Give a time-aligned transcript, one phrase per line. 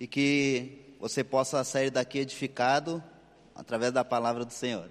[0.00, 3.04] e que você possa sair daqui edificado
[3.54, 4.90] através da palavra do Senhor.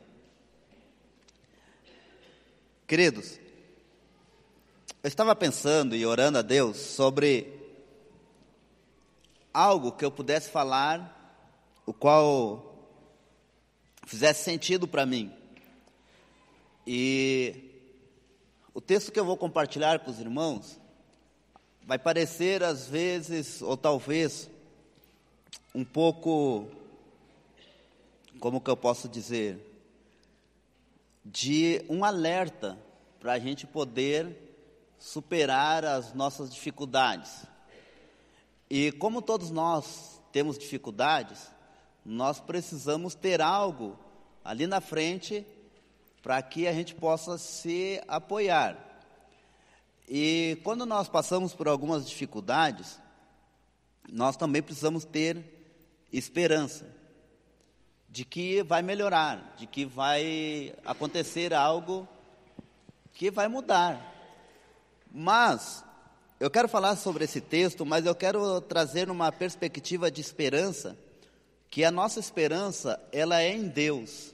[2.87, 3.39] Queridos,
[5.01, 7.51] eu estava pensando e orando a Deus sobre
[9.51, 11.41] algo que eu pudesse falar,
[11.87, 12.87] o qual
[14.05, 15.33] fizesse sentido para mim.
[16.85, 17.81] E
[18.75, 20.79] o texto que eu vou compartilhar com os irmãos
[21.83, 24.47] vai parecer às vezes, ou talvez,
[25.73, 26.67] um pouco,
[28.39, 29.65] como que eu posso dizer,
[31.23, 32.77] de um alerta
[33.19, 34.35] para a gente poder
[34.97, 37.45] superar as nossas dificuldades.
[38.69, 41.51] E como todos nós temos dificuldades,
[42.05, 43.97] nós precisamos ter algo
[44.43, 45.45] ali na frente
[46.21, 48.77] para que a gente possa se apoiar.
[50.07, 52.99] E quando nós passamos por algumas dificuldades,
[54.11, 55.58] nós também precisamos ter
[56.11, 56.85] esperança
[58.09, 62.07] de que vai melhorar, de que vai acontecer algo
[63.13, 64.05] que vai mudar.
[65.11, 65.83] Mas
[66.39, 70.97] eu quero falar sobre esse texto, mas eu quero trazer uma perspectiva de esperança,
[71.69, 74.33] que a nossa esperança, ela é em Deus.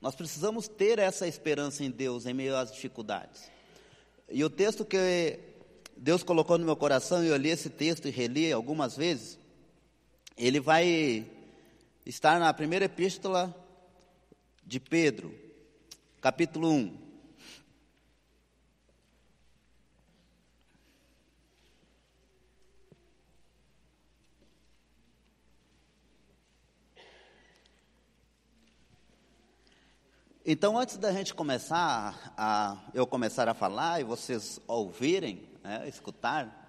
[0.00, 3.50] Nós precisamos ter essa esperança em Deus em meio às dificuldades.
[4.30, 5.38] E o texto que
[5.96, 9.38] Deus colocou no meu coração, e eu li esse texto e reli algumas vezes,
[10.36, 11.26] ele vai
[12.04, 13.54] estar na primeira epístola
[14.64, 15.34] de Pedro,
[16.20, 17.02] capítulo 1.
[30.44, 36.61] Então, antes da gente começar, a, eu começar a falar e vocês ouvirem, né, escutar,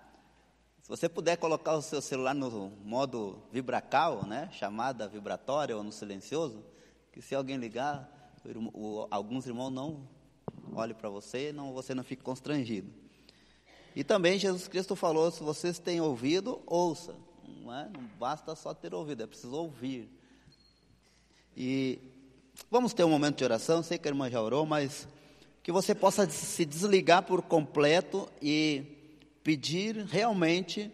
[0.83, 5.93] se você puder colocar o seu celular no modo vibracal, né, chamada vibratória ou no
[5.93, 6.61] silencioso,
[7.13, 10.05] que se alguém ligar, o, o, alguns irmãos não
[10.73, 12.91] olhem para você, não, você não fique constrangido.
[13.95, 17.15] E também Jesus Cristo falou: se vocês têm ouvido, ouça.
[17.61, 17.87] Não, é?
[17.87, 20.09] não basta só ter ouvido, é preciso ouvir.
[21.55, 21.97] E
[22.69, 23.81] vamos ter um momento de oração.
[23.83, 25.07] Sei que a irmã já orou, mas
[25.61, 28.92] que você possa se desligar por completo e
[29.43, 30.91] pedir realmente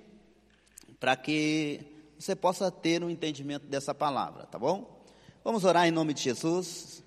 [0.99, 1.81] para que
[2.17, 5.03] você possa ter um entendimento dessa palavra, tá bom?
[5.43, 7.03] Vamos orar em nome de Jesus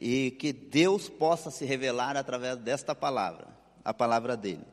[0.00, 3.48] e que Deus possa se revelar através desta palavra,
[3.84, 4.64] a palavra dele.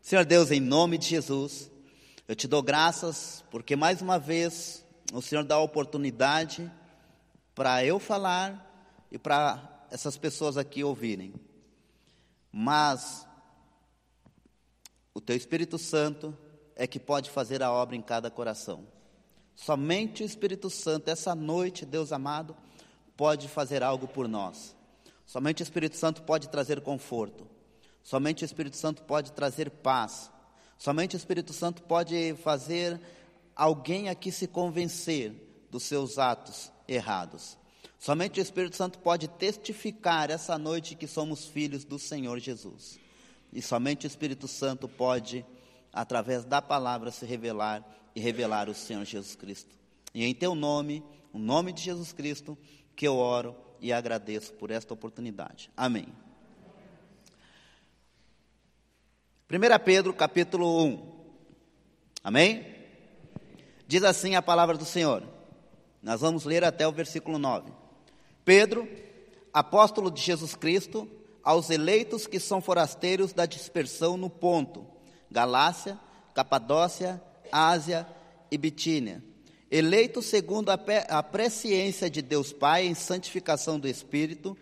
[0.00, 1.70] Senhor Deus, em nome de Jesus,
[2.28, 6.70] eu te dou graças porque mais uma vez o Senhor dá a oportunidade
[7.54, 8.66] para eu falar
[9.10, 11.34] e para essas pessoas aqui ouvirem.
[12.52, 13.26] Mas
[15.14, 16.36] o teu Espírito Santo
[16.76, 18.86] é que pode fazer a obra em cada coração.
[19.54, 22.56] Somente o Espírito Santo, essa noite, Deus amado,
[23.16, 24.74] pode fazer algo por nós.
[25.26, 27.46] Somente o Espírito Santo pode trazer conforto.
[28.02, 30.30] Somente o Espírito Santo pode trazer paz.
[30.78, 33.00] Somente o Espírito Santo pode fazer
[33.54, 37.58] alguém aqui se convencer dos seus atos errados.
[37.98, 42.99] Somente o Espírito Santo pode testificar essa noite que somos filhos do Senhor Jesus.
[43.52, 45.44] E somente o Espírito Santo pode,
[45.92, 47.84] através da palavra, se revelar
[48.14, 49.76] e revelar o Senhor Jesus Cristo.
[50.14, 51.02] E em teu nome,
[51.32, 52.56] o nome de Jesus Cristo,
[52.94, 55.70] que eu oro e agradeço por esta oportunidade.
[55.76, 56.06] Amém.
[59.50, 61.20] 1 Pedro capítulo 1.
[62.22, 62.66] Amém?
[63.86, 65.24] Diz assim a palavra do Senhor.
[66.02, 67.72] Nós vamos ler até o versículo 9.
[68.44, 68.88] Pedro,
[69.52, 71.10] apóstolo de Jesus Cristo,
[71.42, 74.86] aos eleitos que são forasteiros da dispersão no Ponto,
[75.30, 75.98] Galácia,
[76.34, 78.06] Capadócia, Ásia
[78.50, 79.22] e Bitínia,
[79.70, 84.56] eleitos segundo a presciência de Deus Pai em santificação do Espírito,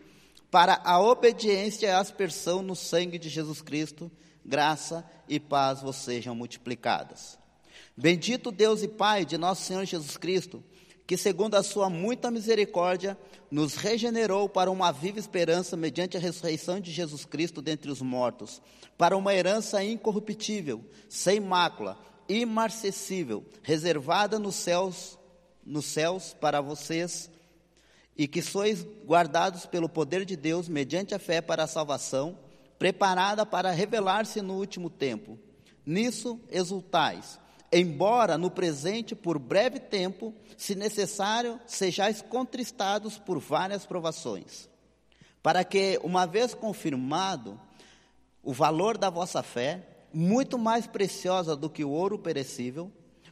[0.50, 4.10] para a obediência e aspersão no sangue de Jesus Cristo,
[4.44, 7.38] graça e paz vos sejam multiplicadas.
[7.96, 10.62] Bendito Deus e Pai de nosso Senhor Jesus Cristo,
[11.08, 13.16] que, segundo a sua muita misericórdia,
[13.50, 18.60] nos regenerou para uma viva esperança mediante a ressurreição de Jesus Cristo dentre os mortos,
[18.98, 25.18] para uma herança incorruptível, sem mácula, imarcessível, reservada nos céus,
[25.64, 27.30] nos céus para vocês,
[28.14, 32.38] e que sois guardados pelo poder de Deus mediante a fé para a salvação,
[32.78, 35.38] preparada para revelar-se no último tempo.
[35.86, 37.40] Nisso exultais
[37.72, 44.68] embora no presente, por breve tempo, se necessário, sejais contristados por várias provações,
[45.42, 47.60] para que, uma vez confirmado
[48.42, 52.90] o valor da vossa fé, muito mais preciosa do que o ouro perecível,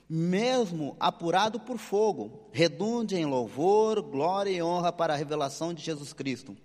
[0.09, 6.12] mesmo apurado por fogo, redunde em louvor, glória e honra para a revelação de Jesus
[6.12, 6.56] Cristo,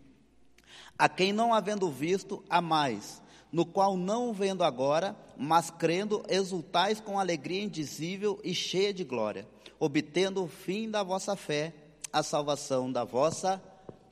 [0.98, 3.21] a quem não havendo visto, a mais,
[3.51, 9.48] no qual não vendo agora, mas crendo, exultais com alegria indizível e cheia de glória,
[9.80, 11.74] obtendo o fim da vossa fé,
[12.13, 13.62] a salvação da vossa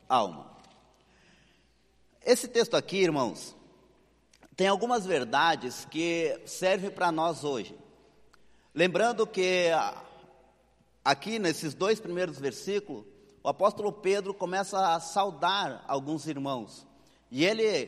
[0.07, 0.50] alma.
[2.25, 3.56] Esse texto aqui, irmãos,
[4.56, 7.77] tem algumas verdades que servem para nós hoje.
[8.75, 9.69] Lembrando que
[11.03, 13.06] aqui nesses dois primeiros versículos,
[13.41, 16.86] o apóstolo Pedro começa a saudar alguns irmãos.
[17.31, 17.88] E ele,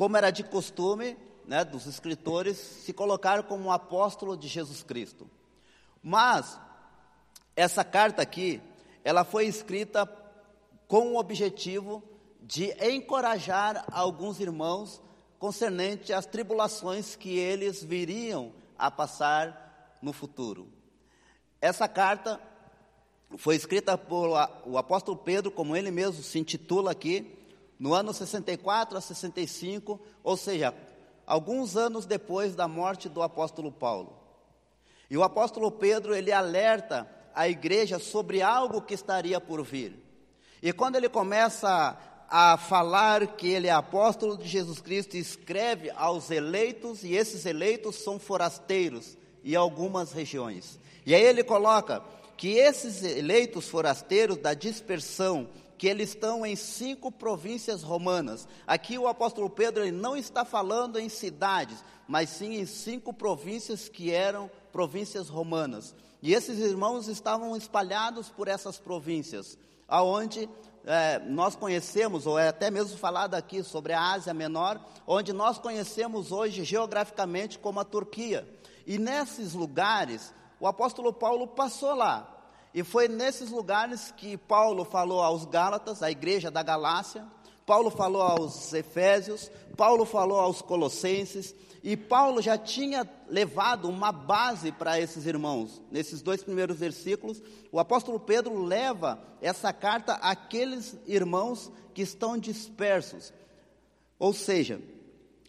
[0.00, 1.14] como era de costume,
[1.44, 5.28] né, dos escritores, se colocar como um apóstolo de Jesus Cristo.
[6.02, 6.58] Mas
[7.54, 8.62] essa carta aqui,
[9.04, 10.06] ela foi escrita
[10.88, 12.02] com o objetivo
[12.40, 15.02] de encorajar alguns irmãos
[15.38, 20.66] concernente às tribulações que eles viriam a passar no futuro.
[21.60, 22.40] Essa carta
[23.36, 24.30] foi escrita por
[24.64, 27.38] o apóstolo Pedro, como ele mesmo se intitula aqui,
[27.80, 30.74] no ano 64 a 65, ou seja,
[31.26, 34.14] alguns anos depois da morte do apóstolo Paulo.
[35.08, 39.96] E o apóstolo Pedro, ele alerta a igreja sobre algo que estaria por vir.
[40.62, 41.98] E quando ele começa
[42.28, 47.96] a falar que ele é apóstolo de Jesus Cristo, escreve aos eleitos, e esses eleitos
[47.96, 50.78] são forasteiros, e algumas regiões.
[51.06, 52.04] E aí ele coloca
[52.36, 55.48] que esses eleitos forasteiros da dispersão,
[55.80, 58.46] que eles estão em cinco províncias romanas.
[58.66, 63.88] Aqui o apóstolo Pedro ele não está falando em cidades, mas sim em cinco províncias
[63.88, 65.94] que eram províncias romanas.
[66.20, 69.56] E esses irmãos estavam espalhados por essas províncias,
[69.88, 70.50] aonde
[70.84, 75.58] é, nós conhecemos, ou é até mesmo falado aqui sobre a Ásia Menor, onde nós
[75.58, 78.46] conhecemos hoje geograficamente como a Turquia.
[78.86, 82.39] E nesses lugares, o apóstolo Paulo passou lá.
[82.72, 87.26] E foi nesses lugares que Paulo falou aos Gálatas, à igreja da Galácia,
[87.66, 94.70] Paulo falou aos Efésios, Paulo falou aos Colossenses, e Paulo já tinha levado uma base
[94.70, 95.80] para esses irmãos.
[95.90, 103.32] Nesses dois primeiros versículos, o apóstolo Pedro leva essa carta àqueles irmãos que estão dispersos.
[104.18, 104.80] Ou seja,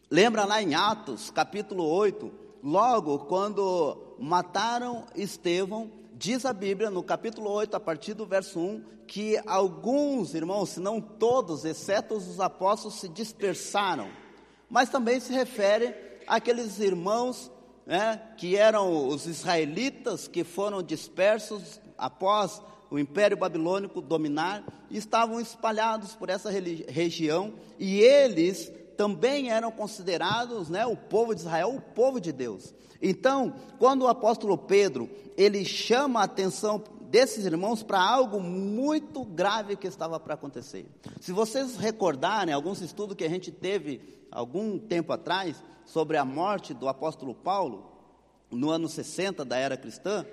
[0.09, 2.31] lembra lá em Atos, capítulo 8,
[2.63, 5.91] logo quando mataram Estevão,
[6.21, 10.79] diz a Bíblia no capítulo 8, a partir do verso 1, que alguns irmãos, se
[10.79, 14.07] não todos, exceto os apóstolos, se dispersaram.
[14.69, 15.95] Mas também se refere
[16.27, 17.51] àqueles irmãos
[17.87, 26.13] né, que eram os israelitas que foram dispersos após o Império Babilônico dominar, estavam espalhados
[26.13, 32.19] por essa região, e eles também eram considerados, né, o povo de Israel, o povo
[32.19, 32.73] de Deus.
[33.01, 39.75] Então, quando o apóstolo Pedro, ele chama a atenção desses irmãos para algo muito grave
[39.75, 40.85] que estava para acontecer.
[41.19, 44.01] Se vocês recordarem alguns estudos que a gente teve
[44.31, 47.91] algum tempo atrás sobre a morte do apóstolo Paulo,
[48.49, 50.25] no ano 60 da era cristã,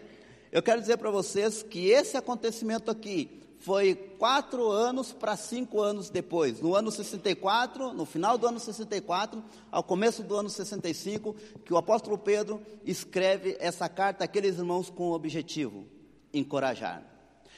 [0.52, 6.10] eu quero dizer para vocês que esse acontecimento aqui foi quatro anos para cinco anos
[6.10, 6.60] depois.
[6.60, 11.34] No ano 64, no final do ano 64, ao começo do ano 65,
[11.64, 15.86] que o apóstolo Pedro escreve essa carta àqueles irmãos com o objetivo:
[16.32, 17.02] encorajar.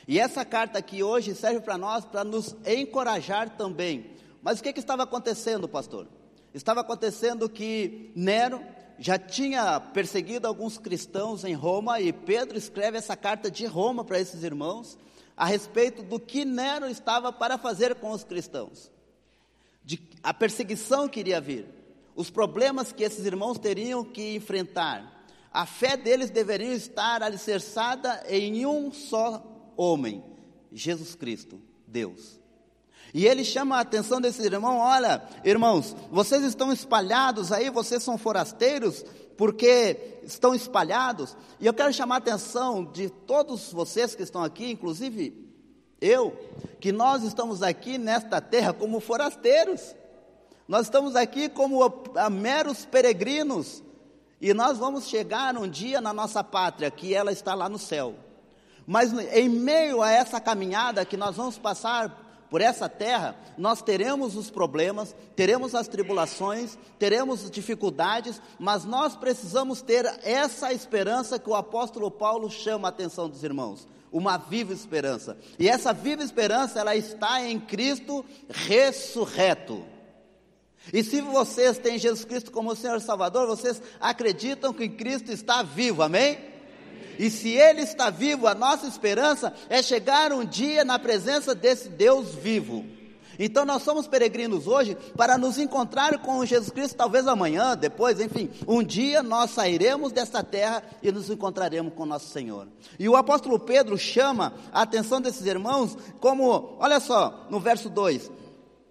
[0.09, 4.11] E essa carta aqui hoje serve para nós para nos encorajar também.
[4.43, 6.09] Mas o que, que estava acontecendo, pastor?
[6.55, 8.61] Estava acontecendo que Nero
[8.99, 14.19] já tinha perseguido alguns cristãos em Roma e Pedro escreve essa carta de Roma para
[14.19, 14.99] esses irmãos
[15.41, 18.91] a respeito do que Nero estava para fazer com os cristãos,
[19.83, 21.65] de a perseguição que iria vir,
[22.15, 25.25] os problemas que esses irmãos teriam que enfrentar.
[25.51, 30.23] A fé deles deveria estar alicerçada em um só homem,
[30.71, 32.40] Jesus Cristo, Deus.
[33.13, 38.17] E ele chama a atenção desses irmãos: olha, irmãos, vocês estão espalhados aí, vocês são
[38.17, 39.05] forasteiros,
[39.37, 41.37] porque estão espalhados.
[41.59, 45.49] E eu quero chamar a atenção de todos vocês que estão aqui, inclusive
[46.01, 46.37] eu,
[46.81, 49.95] que nós estamos aqui nesta terra como forasteiros.
[50.67, 53.83] Nós estamos aqui como a, a meros peregrinos.
[54.41, 58.15] E nós vamos chegar um dia na nossa pátria, que ela está lá no céu.
[58.87, 64.35] Mas em meio a essa caminhada que nós vamos passar por essa terra, nós teremos
[64.37, 71.55] os problemas, teremos as tribulações, teremos dificuldades, mas nós precisamos ter essa esperança que o
[71.55, 75.39] apóstolo Paulo chama a atenção dos irmãos, uma viva esperança.
[75.61, 79.85] E essa viva esperança, ela está em Cristo ressurreto.
[80.93, 86.03] E se vocês têm Jesus Cristo como Senhor Salvador, vocês acreditam que Cristo está vivo,
[86.03, 86.51] amém?
[87.21, 91.91] E se Ele está vivo, a nossa esperança é chegar um dia na presença desse
[91.91, 92.83] Deus vivo.
[93.39, 98.49] Então nós somos peregrinos hoje para nos encontrar com Jesus Cristo, talvez amanhã, depois, enfim,
[98.67, 102.67] um dia nós sairemos desta terra e nos encontraremos com nosso Senhor.
[102.99, 108.31] E o apóstolo Pedro chama a atenção desses irmãos como, olha só, no verso 2,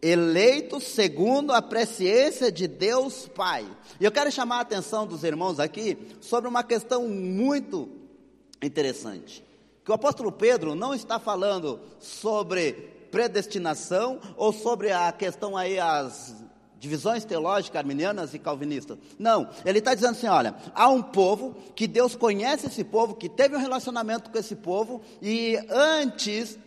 [0.03, 3.65] eleitos segundo a presciência de Deus Pai.
[4.00, 7.98] E eu quero chamar a atenção dos irmãos aqui sobre uma questão muito
[8.62, 9.44] interessante.
[9.84, 12.74] Que o apóstolo Pedro não está falando sobre
[13.12, 16.36] predestinação ou sobre a questão aí, as
[16.80, 18.98] divisões teológicas arminianas e calvinistas.
[19.18, 23.28] Não, ele está dizendo assim: olha, há um povo que Deus conhece esse povo, que
[23.28, 26.58] teve um relacionamento com esse povo, e antes,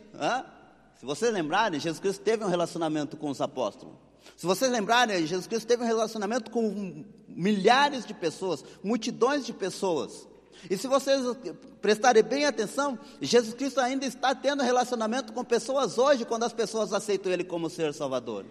[0.96, 3.94] se vocês lembrarem, Jesus Cristo teve um relacionamento com os apóstolos.
[4.36, 10.28] Se vocês lembrarem, Jesus Cristo teve um relacionamento com milhares de pessoas, multidões de pessoas.
[10.70, 11.24] E se vocês
[11.80, 16.92] prestarem bem atenção, Jesus Cristo ainda está tendo relacionamento com pessoas hoje, quando as pessoas
[16.92, 18.44] aceitam Ele como Senhor Salvador.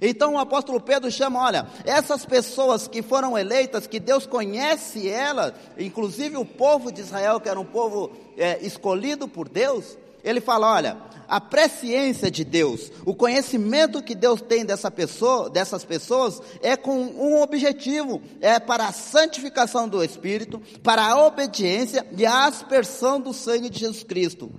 [0.00, 5.52] Então o apóstolo Pedro chama, olha, essas pessoas que foram eleitas, que Deus conhece elas,
[5.78, 10.72] inclusive o povo de Israel, que era um povo é, escolhido por Deus, ele fala,
[10.72, 10.96] olha,
[11.28, 16.98] a presciência de Deus, o conhecimento que Deus tem dessa pessoa, dessas pessoas, é com
[16.98, 23.32] um objetivo, é para a santificação do Espírito, para a obediência e a aspersão do
[23.32, 24.50] sangue de Jesus Cristo.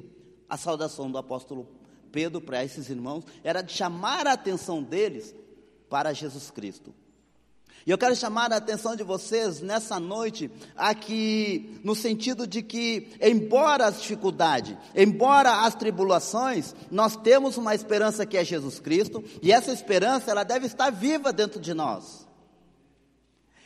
[0.47, 1.67] A saudação do apóstolo
[2.11, 5.35] Pedro para esses irmãos era de chamar a atenção deles
[5.89, 6.93] para Jesus Cristo.
[7.85, 13.15] E eu quero chamar a atenção de vocês nessa noite, aqui, no sentido de que,
[13.21, 19.51] embora as dificuldades, embora as tribulações, nós temos uma esperança que é Jesus Cristo, e
[19.51, 22.25] essa esperança, ela deve estar viva dentro de nós.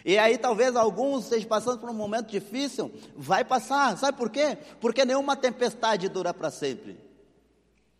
[0.04, 4.58] E aí talvez alguns estejam passando por um momento difícil, vai passar, sabe por quê?
[4.82, 7.00] Porque nenhuma tempestade dura para sempre.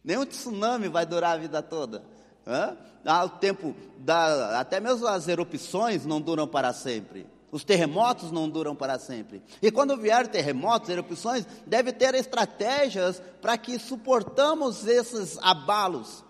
[0.04, 2.04] Nenhum tsunami vai durar a vida toda.
[2.50, 2.76] Hã?
[3.06, 7.28] Ah, o tempo da, até mesmo as erupções não duram para sempre.
[7.52, 9.42] Os terremotos não duram para sempre.
[9.62, 16.24] E quando vier terremotos, erupções, deve ter estratégias para que suportamos esses abalos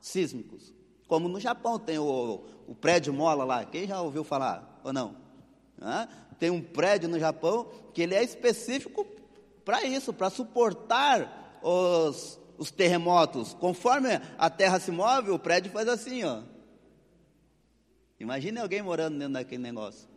[0.00, 0.72] sísmicos.
[1.08, 3.64] Como no Japão tem o, o prédio mola lá.
[3.64, 5.16] Quem já ouviu falar ou não?
[6.38, 9.06] Tem um prédio no Japão que ele é específico
[9.64, 15.88] para isso, para suportar os os terremotos, conforme a terra se move, o prédio faz
[15.88, 16.42] assim, ó.
[18.20, 20.08] Imagine alguém morando dentro daquele negócio.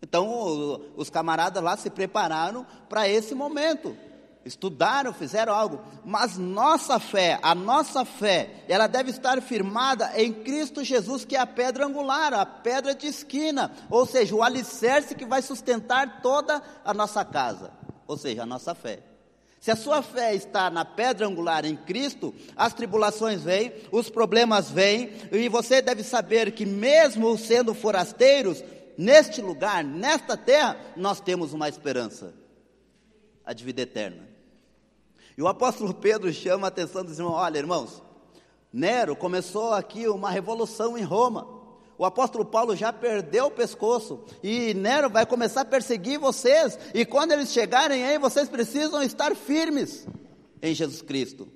[0.00, 3.94] Então, os camaradas lá se prepararam para esse momento.
[4.42, 5.82] Estudaram, fizeram algo.
[6.02, 11.40] Mas nossa fé, a nossa fé, ela deve estar firmada em Cristo Jesus, que é
[11.40, 13.70] a pedra angular, a pedra de esquina.
[13.90, 17.70] Ou seja, o alicerce que vai sustentar toda a nossa casa.
[18.06, 19.11] Ou seja, a nossa fé.
[19.62, 24.68] Se a sua fé está na pedra angular em Cristo, as tribulações vêm, os problemas
[24.68, 28.60] vêm, e você deve saber que, mesmo sendo forasteiros,
[28.98, 32.34] neste lugar, nesta terra, nós temos uma esperança
[33.44, 34.28] a de vida eterna.
[35.38, 38.02] E o apóstolo Pedro chama a atenção dos irmãos: olha, irmãos,
[38.72, 41.61] Nero começou aqui uma revolução em Roma
[42.02, 46.76] o apóstolo Paulo já perdeu o pescoço e Nero vai começar a perseguir vocês.
[46.92, 50.04] E quando eles chegarem aí, vocês precisam estar firmes
[50.60, 51.46] em Jesus Cristo.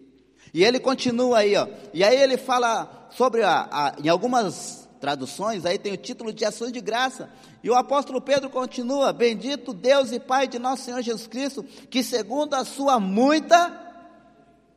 [0.54, 1.66] E ele continua aí, ó.
[1.92, 6.44] E aí ele fala sobre a, a, em algumas traduções, aí tem o título de
[6.44, 7.28] ações de graça.
[7.60, 12.04] E o apóstolo Pedro continua: Bendito Deus e Pai de nosso Senhor Jesus Cristo, que
[12.04, 13.66] segundo a sua muita,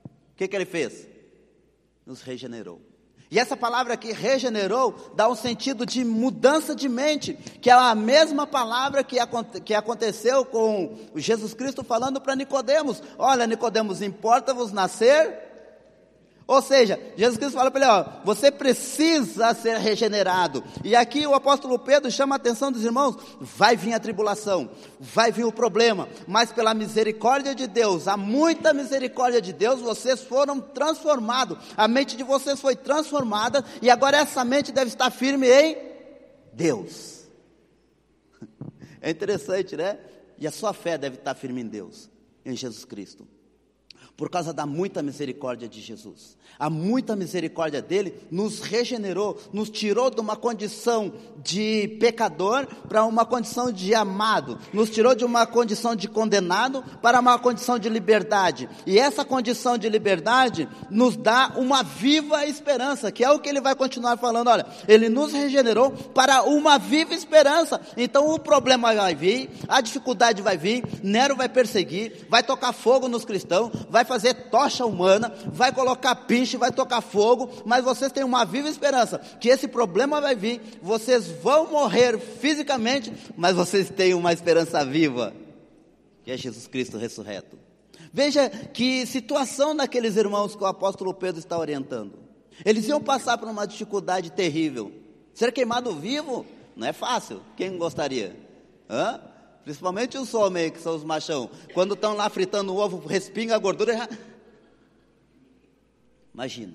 [0.04, 1.08] o que, que ele fez?
[2.08, 2.89] Nos regenerou.
[3.32, 7.94] E essa palavra aqui, regenerou, dá um sentido de mudança de mente, que é a
[7.94, 9.18] mesma palavra que,
[9.64, 13.04] que aconteceu com Jesus Cristo falando para Nicodemos.
[13.20, 15.49] Olha, Nicodemos, importa-vos nascer
[16.50, 20.64] ou seja, Jesus Cristo fala para ele: ó, você precisa ser regenerado.
[20.84, 24.68] E aqui o apóstolo Pedro chama a atenção dos irmãos: vai vir a tribulação,
[25.00, 30.24] vai vir o problema, mas pela misericórdia de Deus, há muita misericórdia de Deus, vocês
[30.24, 35.48] foram transformados, a mente de vocês foi transformada, e agora essa mente deve estar firme
[35.48, 35.78] em
[36.52, 37.20] Deus.
[39.02, 39.98] É interessante, né?
[40.38, 42.10] E a sua fé deve estar firme em Deus,
[42.44, 43.26] em Jesus Cristo.
[44.20, 46.38] Por causa da muita misericórdia de Jesus.
[46.60, 53.26] A muita misericórdia dele nos regenerou, nos tirou de uma condição de pecador para uma
[53.26, 58.68] condição de amado, nos tirou de uma condição de condenado para uma condição de liberdade.
[58.86, 63.62] E essa condição de liberdade nos dá uma viva esperança, que é o que ele
[63.62, 64.50] vai continuar falando.
[64.50, 67.80] Olha, ele nos regenerou para uma viva esperança.
[67.96, 73.08] Então o problema vai vir, a dificuldade vai vir, Nero vai perseguir, vai tocar fogo
[73.08, 78.24] nos cristãos, vai fazer tocha humana, vai colocar pinche, vai tocar fogo, mas vocês têm
[78.24, 84.16] uma viva esperança que esse problema vai vir, vocês vão morrer fisicamente, mas vocês têm
[84.16, 85.32] uma esperança viva,
[86.24, 87.58] que é Jesus Cristo ressurreto.
[88.12, 92.18] Veja que situação daqueles irmãos que o apóstolo Pedro está orientando.
[92.66, 94.92] Eles iam passar por uma dificuldade terrível.
[95.36, 97.42] Ser queimado vivo não é fácil.
[97.56, 98.36] Quem gostaria?
[98.90, 99.22] Hã?
[99.70, 101.48] Principalmente os homens, que são os machão.
[101.76, 103.96] Quando estão lá fritando o ovo, respinga a gordura.
[103.96, 104.10] Já...
[106.34, 106.74] Imagina.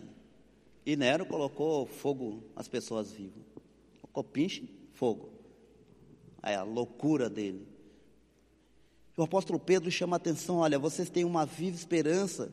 [0.87, 3.43] E Nero colocou fogo às pessoas vivas.
[4.01, 5.29] Colocou pinche, fogo.
[6.41, 7.67] Aí a loucura dele.
[9.17, 12.53] O apóstolo Pedro chama a atenção: olha, vocês têm uma viva esperança.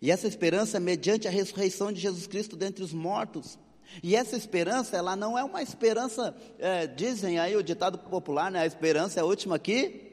[0.00, 3.58] E essa esperança é mediante a ressurreição de Jesus Cristo dentre os mortos.
[4.02, 8.60] E essa esperança, ela não é uma esperança, é, dizem aí o ditado popular, né?
[8.60, 10.12] A esperança é a última aqui.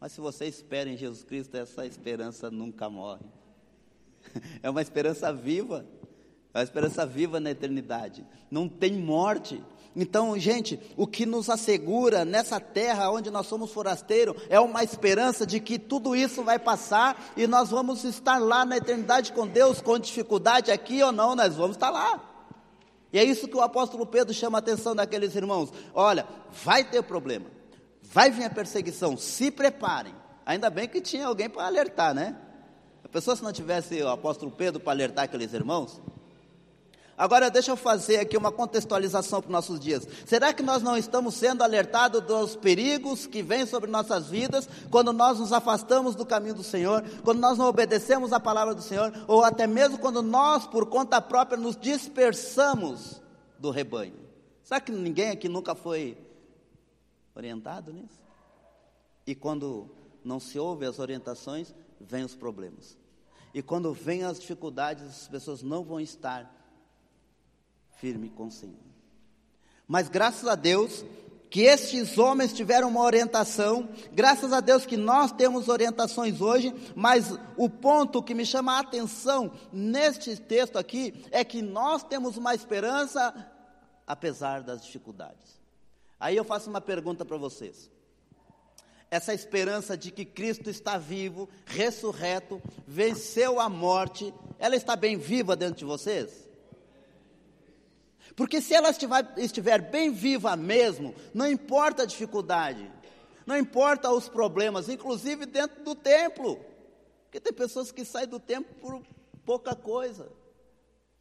[0.00, 3.24] Mas se você espera em Jesus Cristo, essa esperança nunca morre.
[4.62, 5.84] É uma esperança viva.
[6.54, 8.24] É uma esperança viva na eternidade.
[8.50, 9.62] Não tem morte.
[9.94, 15.44] Então, gente, o que nos assegura nessa terra onde nós somos forasteiros é uma esperança
[15.44, 19.80] de que tudo isso vai passar e nós vamos estar lá na eternidade com Deus,
[19.80, 22.20] com dificuldade aqui ou não, nós vamos estar lá.
[23.12, 25.72] E é isso que o apóstolo Pedro chama a atenção daqueles irmãos.
[25.92, 26.24] Olha,
[26.64, 27.46] vai ter problema,
[28.00, 30.14] vai vir a perseguição, se preparem.
[30.46, 32.36] Ainda bem que tinha alguém para alertar, né?
[33.04, 36.00] A pessoa se não tivesse o apóstolo Pedro para alertar aqueles irmãos,
[37.20, 40.08] Agora, deixa eu fazer aqui uma contextualização para os nossos dias.
[40.24, 45.12] Será que nós não estamos sendo alertados dos perigos que vêm sobre nossas vidas quando
[45.12, 49.12] nós nos afastamos do caminho do Senhor, quando nós não obedecemos a palavra do Senhor,
[49.28, 53.20] ou até mesmo quando nós, por conta própria, nos dispersamos
[53.58, 54.14] do rebanho?
[54.62, 56.16] Será que ninguém aqui nunca foi
[57.34, 58.18] orientado nisso?
[59.26, 59.90] E quando
[60.24, 62.96] não se ouve as orientações, vêm os problemas.
[63.52, 66.59] E quando vêm as dificuldades, as pessoas não vão estar
[68.00, 68.74] firme com o Senhor.
[69.86, 71.04] Mas graças a Deus
[71.50, 77.36] que estes homens tiveram uma orientação, graças a Deus que nós temos orientações hoje, mas
[77.56, 82.54] o ponto que me chama a atenção neste texto aqui é que nós temos uma
[82.54, 83.34] esperança
[84.06, 85.60] apesar das dificuldades.
[86.20, 87.90] Aí eu faço uma pergunta para vocês.
[89.10, 95.56] Essa esperança de que Cristo está vivo, ressurreto, venceu a morte, ela está bem viva
[95.56, 96.49] dentro de vocês?
[98.36, 102.90] Porque se ela estiver, estiver bem viva mesmo, não importa a dificuldade,
[103.46, 106.64] não importa os problemas, inclusive dentro do templo.
[107.24, 109.02] Porque tem pessoas que saem do templo por
[109.44, 110.30] pouca coisa.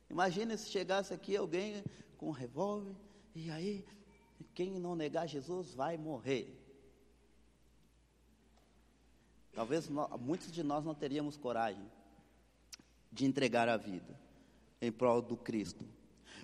[0.10, 1.84] Imagina se chegasse aqui alguém
[2.18, 2.96] com um revólver,
[3.34, 3.86] e aí,
[4.54, 6.56] quem não negar Jesus vai morrer.
[9.54, 11.90] Talvez nós, muitos de nós não teríamos coragem
[13.12, 14.20] de entregar a vida
[14.82, 15.86] em prol do Cristo.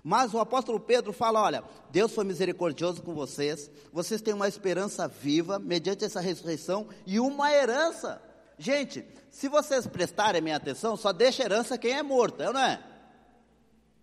[0.07, 5.07] Mas o apóstolo Pedro fala: olha, Deus foi misericordioso com vocês, vocês têm uma esperança
[5.07, 8.21] viva, mediante essa ressurreição, e uma herança.
[8.55, 12.61] Gente, se vocês prestarem minha atenção, só deixa herança quem é morto, é ou não
[12.61, 12.83] é?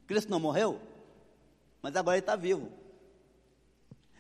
[0.04, 0.80] Cristo não morreu,
[1.80, 2.68] mas agora ele está vivo.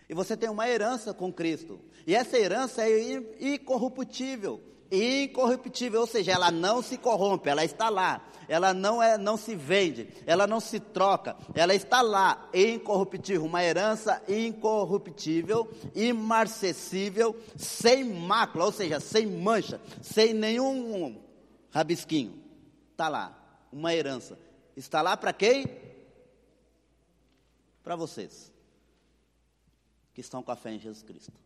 [0.08, 1.80] E você tem uma herança com Cristo.
[2.06, 8.22] E essa herança é incorruptível incorruptível, ou seja, ela não se corrompe, ela está lá,
[8.46, 13.64] ela não é, não se vende, ela não se troca, ela está lá, incorruptível, uma
[13.64, 21.18] herança incorruptível, imarcessível, sem mácula, ou seja, sem mancha, sem nenhum
[21.70, 22.38] rabisquinho,
[22.90, 24.38] está lá, uma herança,
[24.76, 25.64] está lá para quem?
[27.82, 28.52] Para vocês
[30.12, 31.41] que estão com a fé em Jesus Cristo.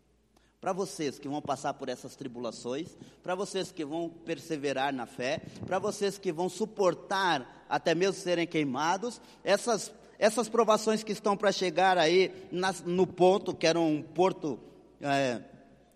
[0.67, 2.89] Para vocês que vão passar por essas tribulações,
[3.23, 8.49] para vocês que vão perseverar na fé, para vocês que vão suportar até mesmo serem
[8.49, 14.03] queimados, essas, essas provações que estão para chegar aí nas, no ponto, que era um
[14.03, 14.59] porto
[15.01, 15.41] é,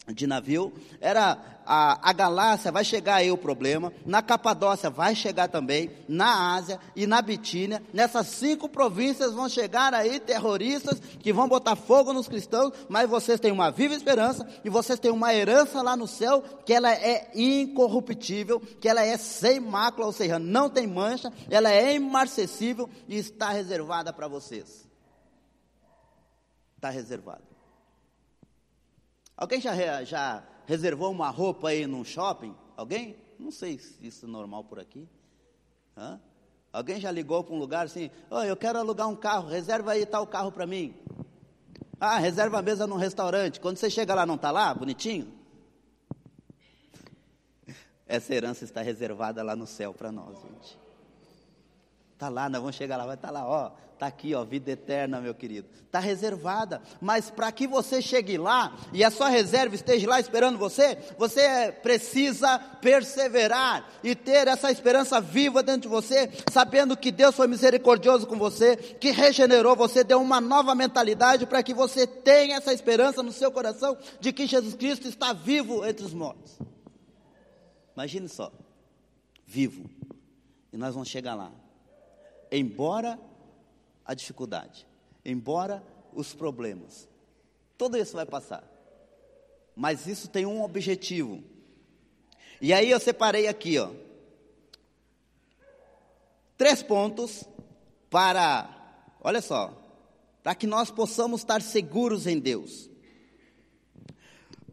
[0.09, 5.49] de navio, era a, a Galácia, vai chegar aí o problema, na Capadócia vai chegar
[5.49, 11.49] também, na Ásia e na Bitínia, nessas cinco províncias vão chegar aí terroristas que vão
[11.49, 15.83] botar fogo nos cristãos, mas vocês têm uma viva esperança e vocês têm uma herança
[15.83, 20.69] lá no céu que ela é incorruptível, que ela é sem mácula, ou seja, não
[20.69, 24.89] tem mancha, ela é imarcessível e está reservada para vocês.
[26.77, 27.50] Está reservada.
[29.41, 32.55] Alguém já, já reservou uma roupa aí num shopping?
[32.77, 33.17] Alguém?
[33.39, 35.09] Não sei se isso é normal por aqui.
[35.97, 36.21] Hã?
[36.71, 40.05] Alguém já ligou para um lugar assim, oh, eu quero alugar um carro, reserva aí
[40.05, 40.95] tal carro para mim.
[41.99, 43.59] Ah, reserva a mesa num restaurante.
[43.59, 45.33] Quando você chega lá, não está lá, bonitinho?
[48.07, 50.79] Essa herança está reservada lá no céu para nós, gente.
[52.21, 54.71] Está lá, nós vamos chegar lá, vai estar tá lá, ó, Está aqui, ó, vida
[54.71, 55.69] eterna, meu querido.
[55.85, 56.81] Está reservada.
[57.03, 61.71] Mas para que você chegue lá e a sua reserva esteja lá esperando você, você
[61.71, 68.27] precisa perseverar e ter essa esperança viva dentro de você, sabendo que Deus foi misericordioso
[68.27, 73.23] com você, que regenerou você, deu uma nova mentalidade para que você tenha essa esperança
[73.23, 76.59] no seu coração de que Jesus Cristo está vivo entre os mortos.
[77.95, 78.51] Imagine só,
[79.45, 79.91] vivo.
[80.73, 81.60] E nós vamos chegar lá.
[82.51, 83.19] Embora
[84.05, 84.87] a dificuldade,
[85.25, 85.83] embora
[86.13, 87.09] os problemas.
[87.79, 88.65] Tudo isso vai passar.
[89.77, 91.43] Mas isso tem um objetivo.
[92.61, 93.91] E aí eu separei aqui, ó,
[96.59, 97.45] três pontos
[98.11, 98.69] para,
[99.23, 99.73] olha só,
[100.43, 102.91] para que nós possamos estar seguros em Deus.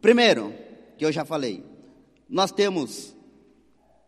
[0.00, 0.54] Primeiro,
[0.98, 1.64] que eu já falei,
[2.28, 3.16] nós temos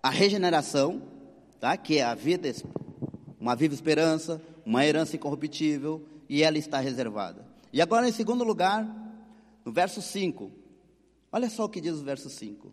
[0.02, 1.02] a regeneração,
[1.58, 1.76] tá?
[1.76, 2.52] Que é a vida,
[3.40, 7.44] uma viva esperança, uma herança incorruptível, e ela está reservada.
[7.72, 8.84] E agora, em segundo lugar,
[9.64, 10.52] no verso 5,
[11.32, 12.72] olha só o que diz o verso 5.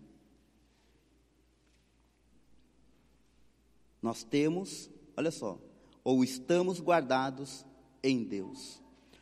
[4.02, 5.58] Nós temos, olha só,
[6.04, 7.66] ou estamos guardados
[8.04, 8.82] em Deus.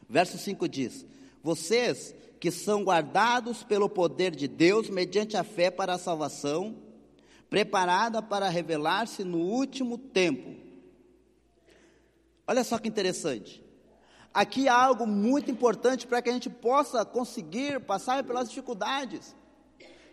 [0.09, 1.05] Verso 5 diz:
[1.41, 6.75] Vocês que são guardados pelo poder de Deus mediante a fé para a salvação,
[7.49, 10.54] preparada para revelar-se no último tempo.
[12.47, 13.63] Olha só que interessante.
[14.33, 19.35] Aqui há algo muito importante para que a gente possa conseguir passar pelas dificuldades.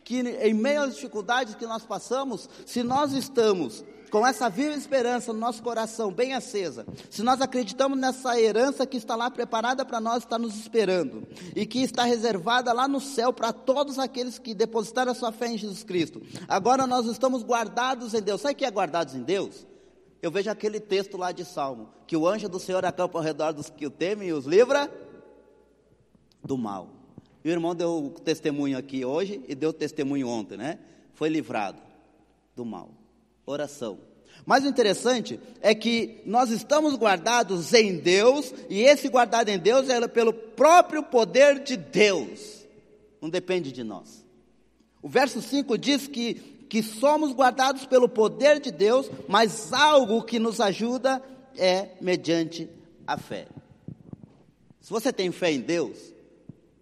[0.04, 5.32] Que em meio às dificuldades que nós passamos, se nós estamos com essa viva esperança
[5.32, 10.00] no nosso coração bem acesa, se nós acreditamos nessa herança que está lá preparada para
[10.00, 14.54] nós, está nos esperando, e que está reservada lá no céu para todos aqueles que
[14.54, 18.42] depositaram a sua fé em Jesus Cristo, agora nós estamos guardados em Deus.
[18.42, 19.66] Sabe o que é guardados em Deus?
[20.22, 23.52] Eu vejo aquele texto lá de Salmo, que o anjo do Senhor acampa ao redor
[23.52, 24.88] dos que o temem e os livra
[26.44, 26.88] do mal.
[27.44, 30.78] E o irmão deu testemunho aqui hoje e deu testemunho ontem, né?
[31.14, 31.82] Foi livrado
[32.54, 32.90] do mal.
[33.44, 33.98] Oração.
[34.46, 39.88] Mas o interessante é que nós estamos guardados em Deus, e esse guardado em Deus
[39.88, 42.64] é pelo próprio poder de Deus,
[43.20, 44.24] não depende de nós.
[45.02, 50.38] O verso 5 diz que que somos guardados pelo poder de Deus, mas algo que
[50.38, 51.22] nos ajuda
[51.54, 52.66] é mediante
[53.06, 53.46] a fé.
[54.80, 56.14] Se você tem fé em Deus,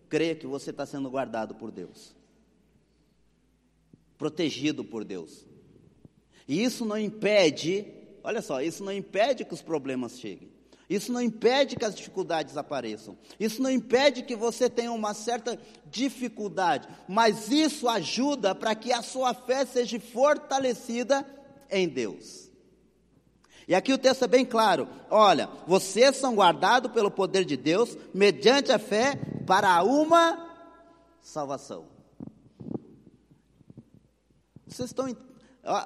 [0.09, 2.14] creia que você está sendo guardado por Deus,
[4.16, 5.44] protegido por Deus.
[6.46, 7.85] E isso não impede,
[8.22, 10.53] olha só, isso não impede que os problemas cheguem.
[10.90, 13.16] Isso não impede que as dificuldades apareçam.
[13.38, 16.88] Isso não impede que você tenha uma certa dificuldade.
[17.09, 21.24] Mas isso ajuda para que a sua fé seja fortalecida
[21.70, 22.50] em Deus.
[23.68, 27.96] E aqui o texto é bem claro: olha, vocês são guardados pelo poder de Deus,
[28.12, 29.14] mediante a fé,
[29.46, 30.44] para uma
[31.22, 31.87] salvação.
[34.66, 35.16] Vocês estão.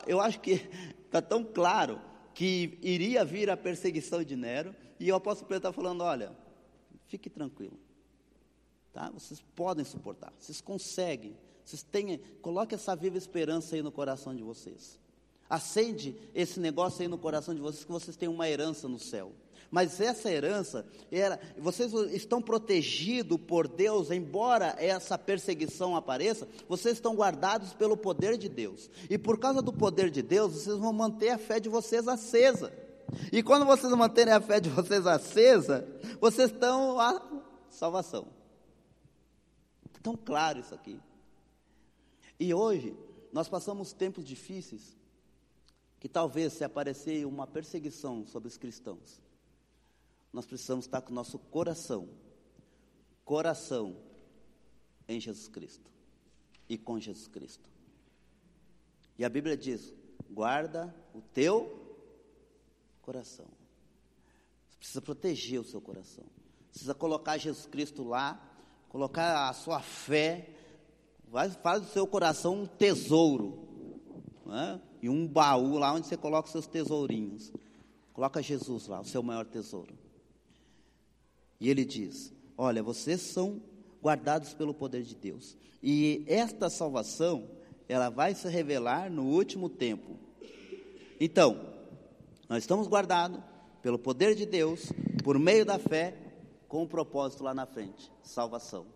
[0.07, 0.67] Eu acho que
[1.05, 2.01] está tão claro
[2.33, 6.33] que iria vir a perseguição de Nero, e o apóstolo Pedro está falando: olha,
[7.09, 7.79] fique tranquilo.
[8.91, 9.11] Tá?
[9.11, 14.43] Vocês podem suportar, vocês conseguem, vocês têm, coloque essa viva esperança aí no coração de
[14.43, 14.99] vocês.
[15.51, 19.33] Acende esse negócio aí no coração de vocês que vocês têm uma herança no céu.
[19.71, 27.15] Mas essa herança era, vocês estão protegidos por Deus, embora essa perseguição apareça, vocês estão
[27.15, 28.89] guardados pelo poder de Deus.
[29.11, 32.84] E por causa do poder de Deus, vocês vão manter a fé de vocês acesa.
[33.33, 35.87] E quando vocês manterem a fé de vocês acesa,
[36.21, 37.21] vocês estão a
[37.71, 38.29] salvação.
[40.03, 41.01] Tão claro isso aqui.
[42.39, 42.97] E hoje
[43.33, 44.97] nós passamos tempos difíceis
[45.99, 49.21] que talvez se aparecer uma perseguição sobre os cristãos,
[50.31, 52.09] nós precisamos estar com o nosso coração,
[53.25, 53.97] coração
[55.09, 55.91] em Jesus Cristo.
[56.69, 57.69] e com Jesus Cristo.
[59.19, 59.95] E a Bíblia diz:
[60.31, 61.84] guarda o teu
[63.05, 63.47] coração.
[64.71, 66.25] Você precisa proteger o seu coração.
[66.71, 68.41] Precisa colocar Jesus Cristo lá,
[68.89, 70.49] colocar a sua fé,
[71.63, 73.69] faz do seu coração um tesouro.
[74.47, 74.81] Né?
[75.03, 77.53] E um baú lá onde você coloca seus tesourinhos.
[78.13, 79.95] Coloca Jesus lá, o seu maior tesouro.
[81.61, 83.61] E ele diz: Olha, vocês são
[84.03, 85.57] guardados pelo poder de Deus.
[85.83, 87.51] E esta salvação,
[87.89, 90.19] ela vai se revelar no último tempo.
[91.21, 91.74] Então,
[92.49, 93.41] nós estamos guardados
[93.83, 96.17] pelo poder de Deus, por meio da fé,
[96.69, 98.87] com um propósito lá na frente: salvação.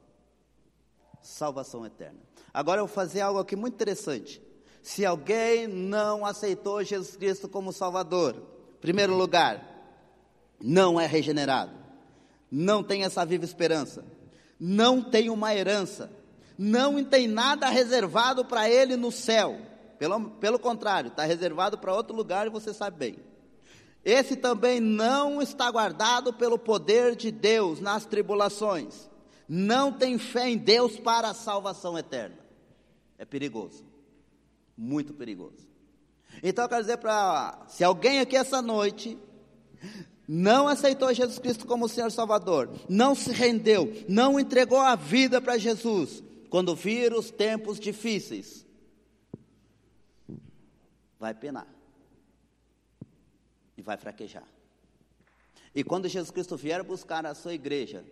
[1.23, 2.21] Salvação eterna.
[2.53, 4.41] Agora eu vou fazer algo aqui muito interessante.
[4.83, 8.35] Se alguém não aceitou Jesus Cristo como Salvador,
[8.81, 9.65] primeiro lugar,
[10.61, 11.73] não é regenerado,
[12.51, 14.05] não tem essa viva esperança
[14.59, 16.11] não tem uma herança,
[16.57, 19.61] não tem nada reservado para ele no céu.
[19.99, 23.17] Pelo, pelo contrário, está reservado para outro lugar e você sabe bem.
[24.05, 29.09] Esse também não está guardado pelo poder de Deus nas tribulações.
[29.49, 32.39] Não tem fé em Deus para a salvação eterna.
[33.19, 33.85] É perigoso.
[34.77, 35.69] Muito perigoso.
[36.43, 37.65] Então eu quero dizer para.
[37.69, 39.19] Se alguém aqui essa noite
[40.27, 45.57] não aceitou Jesus Cristo como Senhor Salvador, não se rendeu, não entregou a vida para
[45.57, 48.67] Jesus, quando vir os tempos difíceis,
[51.19, 51.78] vai penar
[53.89, 54.47] vai fraquejar.
[55.75, 58.05] E quando Jesus Cristo vier buscar a sua igreja,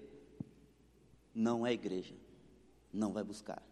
[1.34, 2.14] não é igreja,
[2.90, 3.62] não vai buscar.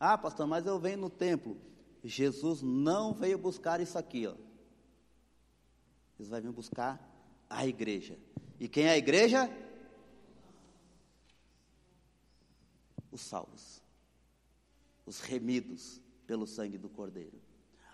[0.00, 1.60] Ah, pastor, mas eu venho no templo.
[2.02, 4.34] Jesus não veio buscar isso aqui, ó.
[6.12, 6.98] Jesus vai vir buscar
[7.50, 8.18] a igreja.
[8.58, 9.50] E quem é a igreja?
[13.10, 13.82] Os salvos,
[15.04, 17.38] os remidos pelo sangue do Cordeiro,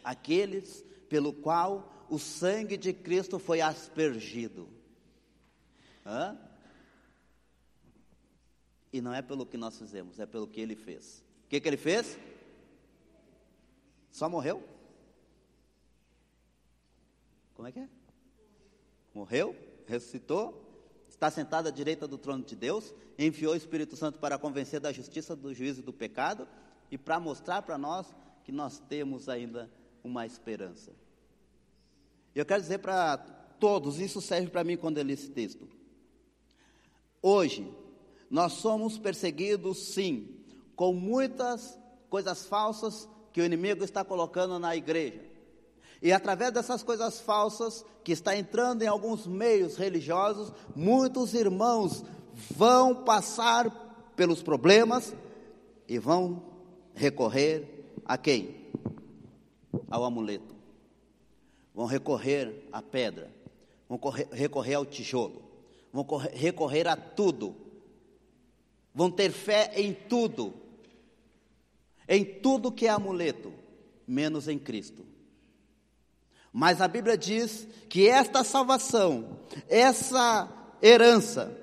[0.04, 4.68] aqueles pelo qual o sangue de Cristo foi aspergido.
[6.04, 6.38] Hã?
[8.92, 11.22] E não é pelo que nós fizemos, é pelo que ele fez.
[11.44, 12.18] O que, que ele fez?
[14.10, 14.66] Só morreu?
[17.54, 17.88] Como é que é?
[19.18, 20.64] morreu, ressuscitou,
[21.08, 24.92] está sentado à direita do trono de Deus, enviou o Espírito Santo para convencer da
[24.92, 26.46] justiça, do juízo e do pecado
[26.90, 28.06] e para mostrar para nós
[28.44, 29.68] que nós temos ainda
[30.04, 30.92] uma esperança.
[32.38, 33.16] Eu quero dizer para
[33.58, 35.66] todos, isso serve para mim quando eu li esse texto.
[37.20, 37.68] Hoje,
[38.30, 40.36] nós somos perseguidos, sim,
[40.76, 41.76] com muitas
[42.08, 45.20] coisas falsas que o inimigo está colocando na igreja.
[46.00, 52.04] E através dessas coisas falsas que está entrando em alguns meios religiosos, muitos irmãos
[52.52, 53.68] vão passar
[54.14, 55.12] pelos problemas
[55.88, 56.40] e vão
[56.94, 58.70] recorrer a quem?
[59.90, 60.57] Ao amuleto.
[61.78, 63.30] Vão recorrer à pedra,
[63.88, 64.00] vão
[64.32, 65.48] recorrer ao tijolo,
[65.92, 67.54] vão recorrer a tudo.
[68.92, 70.52] Vão ter fé em tudo.
[72.08, 73.52] Em tudo que é amuleto,
[74.08, 75.06] menos em Cristo.
[76.52, 79.38] Mas a Bíblia diz que esta salvação,
[79.68, 80.48] essa
[80.82, 81.56] herança,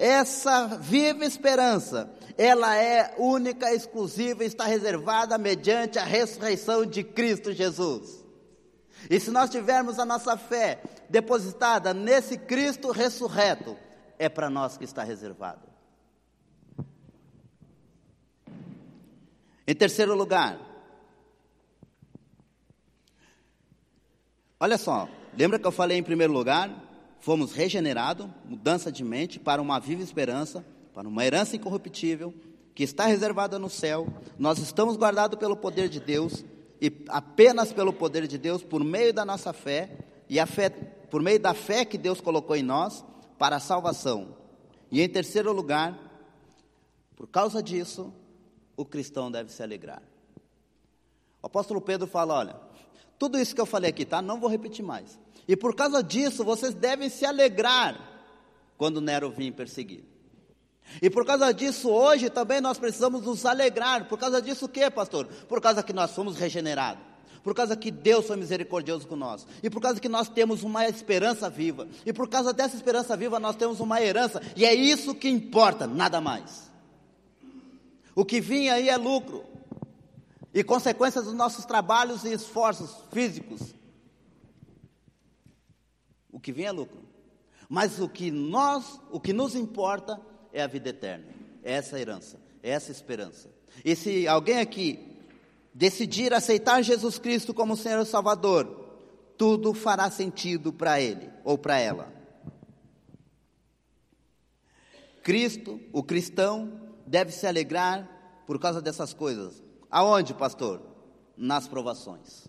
[0.00, 8.19] essa viva esperança, ela é única, exclusiva, está reservada mediante a ressurreição de Cristo Jesus.
[9.08, 13.76] E se nós tivermos a nossa fé depositada nesse Cristo ressurreto,
[14.18, 15.62] é para nós que está reservado.
[19.66, 20.58] Em terceiro lugar,
[24.62, 26.70] Olha só, lembra que eu falei em primeiro lugar?
[27.18, 32.34] Fomos regenerados, mudança de mente para uma viva esperança, para uma herança incorruptível,
[32.74, 34.06] que está reservada no céu.
[34.38, 36.44] Nós estamos guardados pelo poder de Deus
[36.80, 41.20] e apenas pelo poder de Deus, por meio da nossa fé e a fé, por
[41.20, 43.04] meio da fé que Deus colocou em nós
[43.38, 44.36] para a salvação.
[44.90, 45.98] E em terceiro lugar,
[47.14, 48.12] por causa disso,
[48.76, 50.02] o cristão deve se alegrar.
[51.42, 52.56] O apóstolo Pedro fala: olha,
[53.18, 54.22] tudo isso que eu falei aqui, tá?
[54.22, 55.18] Não vou repetir mais.
[55.46, 58.08] E por causa disso, vocês devem se alegrar
[58.78, 60.04] quando Nero vir perseguir.
[61.00, 64.08] E por causa disso, hoje também nós precisamos nos alegrar.
[64.08, 65.26] Por causa disso o que, pastor?
[65.48, 67.02] Por causa que nós fomos regenerados.
[67.42, 69.46] Por causa que Deus foi misericordioso com nós.
[69.62, 71.88] E por causa que nós temos uma esperança viva.
[72.04, 74.42] E por causa dessa esperança viva, nós temos uma herança.
[74.56, 76.70] E é isso que importa, nada mais.
[78.14, 79.44] O que vinha aí é lucro
[80.52, 83.74] e consequências dos nossos trabalhos e esforços físicos.
[86.30, 87.00] O que vem é lucro.
[87.68, 90.20] Mas o que nós, o que nos importa
[90.52, 91.26] é a vida eterna.
[91.62, 93.48] É essa herança, é essa esperança.
[93.84, 94.98] E se alguém aqui
[95.72, 98.80] decidir aceitar Jesus Cristo como Senhor e Salvador,
[99.36, 102.12] tudo fará sentido para ele ou para ela.
[105.22, 108.08] Cristo, o cristão, deve se alegrar
[108.46, 109.62] por causa dessas coisas.
[109.90, 110.80] Aonde, pastor?
[111.36, 112.48] Nas provações,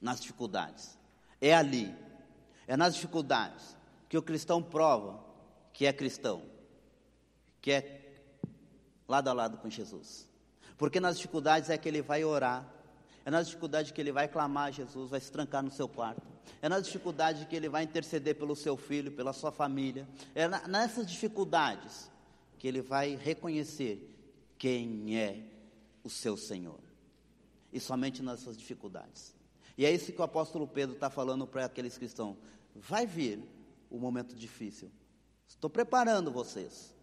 [0.00, 0.98] nas dificuldades.
[1.40, 1.94] É ali,
[2.66, 3.76] é nas dificuldades
[4.08, 5.20] que o cristão prova
[5.72, 6.42] que é cristão,
[7.60, 8.14] que é
[9.06, 10.28] lado a lado com Jesus.
[10.76, 12.66] Porque nas dificuldades é que ele vai orar,
[13.24, 16.26] é nas dificuldades que ele vai clamar a Jesus, vai se trancar no seu quarto.
[16.62, 20.08] É nas dificuldades que ele vai interceder pelo seu filho, pela sua família.
[20.34, 22.10] É nessas dificuldades
[22.58, 24.16] que ele vai reconhecer
[24.56, 25.42] quem é
[26.02, 26.80] o seu Senhor.
[27.72, 29.34] E somente nessas dificuldades.
[29.76, 32.36] E é isso que o apóstolo Pedro está falando para aqueles cristãos.
[32.74, 33.40] Vai vir
[33.90, 34.90] o momento difícil.
[35.46, 36.94] Estou preparando vocês.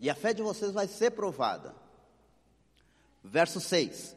[0.00, 1.74] E a fé de vocês vai ser provada.
[3.22, 4.16] Verso 6.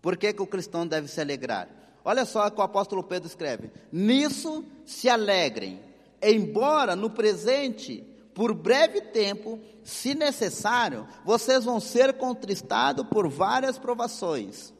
[0.00, 1.68] Por que, que o cristão deve se alegrar?
[2.04, 5.82] Olha só o que o apóstolo Pedro escreve: Nisso se alegrem,
[6.22, 8.02] embora no presente,
[8.34, 14.72] por breve tempo, se necessário, vocês vão ser contristados por várias provações,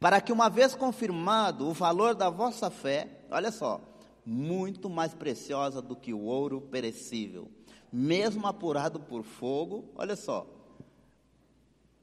[0.00, 3.80] para que, uma vez confirmado o valor da vossa fé, olha só,
[4.26, 7.48] muito mais preciosa do que o ouro perecível,
[7.92, 10.46] mesmo apurado por fogo, olha só,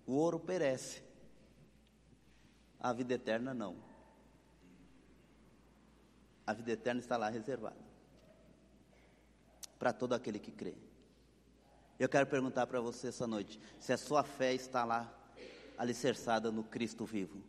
[0.06, 1.02] o ouro perece,
[2.80, 3.76] a vida eterna não.
[6.46, 7.90] A vida eterna está lá reservada
[9.78, 10.76] para todo aquele que crê.
[11.98, 15.14] Eu quero perguntar para você essa noite: se a sua fé está lá
[15.78, 17.42] alicerçada no Cristo vivo.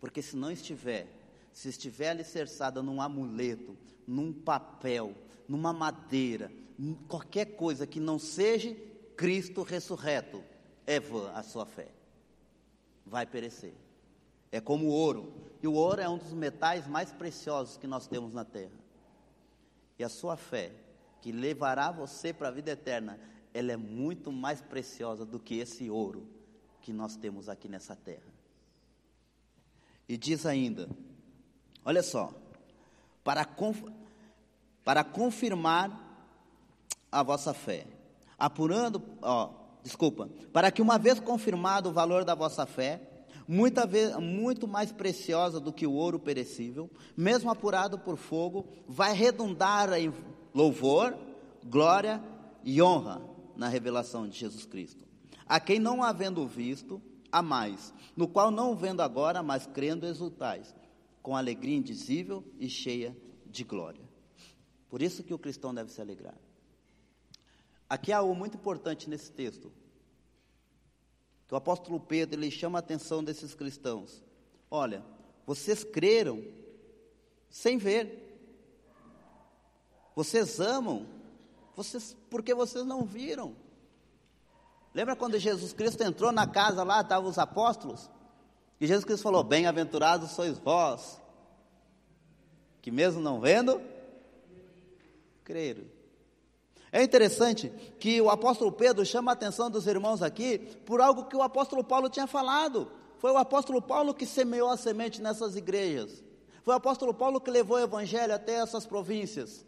[0.00, 1.08] Porque se não estiver,
[1.52, 5.14] se estiver alicerçada num amuleto, num papel,
[5.48, 6.52] numa madeira,
[7.08, 8.74] qualquer coisa que não seja
[9.16, 10.42] Cristo ressurreto,
[10.86, 11.88] é vã a sua fé.
[13.04, 13.74] Vai perecer.
[14.52, 15.32] É como o ouro.
[15.62, 18.78] E o ouro é um dos metais mais preciosos que nós temos na terra.
[19.98, 20.72] E a sua fé,
[21.20, 23.18] que levará você para a vida eterna,
[23.52, 26.26] ela é muito mais preciosa do que esse ouro
[26.80, 28.32] que nós temos aqui nessa terra.
[30.08, 30.88] E diz ainda:
[31.84, 32.32] olha só,
[33.24, 33.82] para, conf,
[34.84, 36.07] para confirmar
[37.10, 37.86] a vossa fé,
[38.38, 39.50] apurando, ó,
[39.82, 43.00] desculpa, para que uma vez confirmado o valor da vossa fé,
[43.46, 49.14] muita vez, muito mais preciosa do que o ouro perecível, mesmo apurado por fogo, vai
[49.14, 50.12] redundar em
[50.54, 51.16] louvor,
[51.64, 52.22] glória
[52.62, 53.22] e honra
[53.56, 55.06] na revelação de Jesus Cristo.
[55.46, 57.00] A quem não havendo visto,
[57.32, 60.74] a mais, no qual não vendo agora, mas crendo exultais,
[61.22, 63.16] com alegria indizível e cheia
[63.46, 64.06] de glória.
[64.88, 66.36] Por isso que o cristão deve se alegrar.
[67.88, 69.72] Aqui há algo muito importante nesse texto
[71.46, 74.22] que o apóstolo Pedro ele chama a atenção desses cristãos.
[74.70, 75.02] Olha,
[75.46, 76.44] vocês creram
[77.48, 78.26] sem ver.
[80.14, 81.06] Vocês amam
[81.78, 83.54] vocês porque vocês não viram.
[84.92, 88.10] Lembra quando Jesus Cristo entrou na casa lá, estavam os apóstolos?
[88.80, 91.20] E Jesus Cristo falou: Bem-aventurados sois vós,
[92.82, 93.80] que mesmo não vendo,
[95.44, 95.84] creram.
[96.90, 101.36] É interessante que o apóstolo Pedro chama a atenção dos irmãos aqui por algo que
[101.36, 102.90] o apóstolo Paulo tinha falado.
[103.18, 106.22] Foi o apóstolo Paulo que semeou a semente nessas igrejas.
[106.62, 109.66] Foi o apóstolo Paulo que levou o evangelho até essas províncias.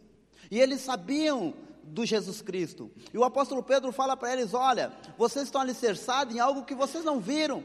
[0.49, 1.53] E eles sabiam
[1.83, 2.89] do Jesus Cristo.
[3.13, 7.03] E o apóstolo Pedro fala para eles: Olha, vocês estão alicerçados em algo que vocês
[7.03, 7.63] não viram.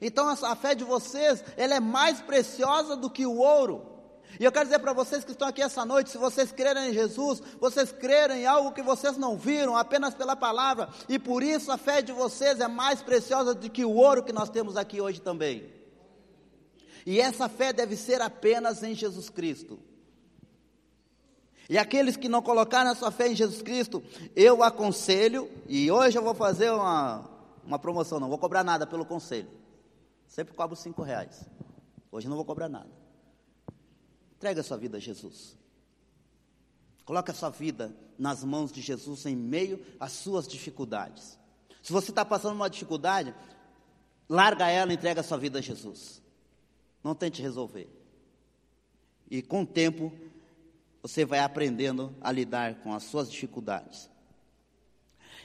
[0.00, 3.95] Então a fé de vocês, ela é mais preciosa do que o ouro.
[4.38, 6.92] E eu quero dizer para vocês que estão aqui essa noite, se vocês crerem em
[6.92, 11.72] Jesus, vocês crerem em algo que vocês não viram, apenas pela palavra, e por isso
[11.72, 15.00] a fé de vocês é mais preciosa do que o ouro que nós temos aqui
[15.00, 15.72] hoje também.
[17.06, 19.78] E essa fé deve ser apenas em Jesus Cristo.
[21.68, 24.02] E aqueles que não colocaram a sua fé em Jesus Cristo,
[24.34, 27.28] eu aconselho, e hoje eu vou fazer uma,
[27.64, 29.48] uma promoção, não vou cobrar nada pelo conselho.
[30.26, 31.48] Sempre cobro cinco reais.
[32.10, 32.90] Hoje não vou cobrar nada.
[34.46, 35.56] Entregue a sua vida a Jesus.
[37.04, 41.36] Coloque a sua vida nas mãos de Jesus em meio às suas dificuldades.
[41.82, 43.34] Se você está passando uma dificuldade,
[44.28, 46.22] larga ela entrega a sua vida a Jesus.
[47.02, 47.88] Não tente resolver.
[49.28, 50.12] E com o tempo,
[51.02, 54.08] você vai aprendendo a lidar com as suas dificuldades.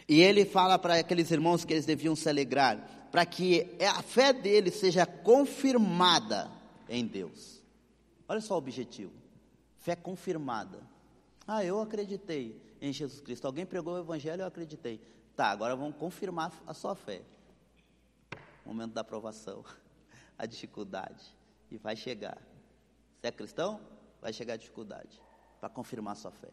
[0.07, 4.31] E ele fala para aqueles irmãos que eles deviam se alegrar, para que a fé
[4.31, 6.51] deles seja confirmada
[6.87, 7.60] em Deus.
[8.31, 9.11] Olha só o objetivo:
[9.75, 10.81] fé confirmada.
[11.45, 13.45] Ah, eu acreditei em Jesus Cristo.
[13.45, 15.01] Alguém pregou o Evangelho, eu acreditei.
[15.35, 17.23] Tá, agora vamos confirmar a sua fé.
[18.65, 19.65] momento da aprovação,
[20.39, 21.25] a dificuldade.
[21.69, 22.37] E vai chegar.
[23.19, 23.81] Se é cristão,
[24.21, 25.21] vai chegar a dificuldade
[25.59, 26.51] para confirmar sua fé.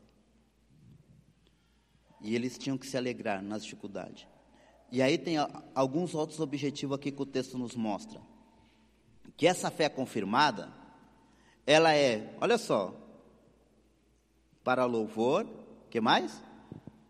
[2.20, 4.26] E eles tinham que se alegrar nas dificuldades.
[4.90, 5.36] E aí tem
[5.76, 8.20] alguns outros objetivos aqui que o texto nos mostra.
[9.36, 10.76] Que essa fé confirmada,
[11.68, 12.94] ela é, olha só,
[14.64, 15.46] para louvor,
[15.90, 16.42] que mais?